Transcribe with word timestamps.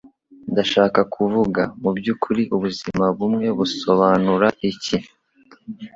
Ndashaka 0.51 0.99
kuvuga, 1.13 1.61
mubyukuri 1.81 2.43
ubuzima 2.55 3.05
bumwe 3.17 3.47
busobanura 3.57 4.47
iki? 4.69 4.95